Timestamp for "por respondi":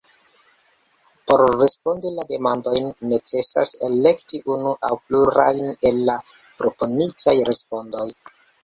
1.31-2.13